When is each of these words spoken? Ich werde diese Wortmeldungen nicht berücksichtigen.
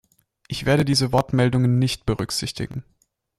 Ich 0.47 0.65
werde 0.65 0.83
diese 0.83 1.11
Wortmeldungen 1.11 1.77
nicht 1.77 2.07
berücksichtigen. 2.07 2.83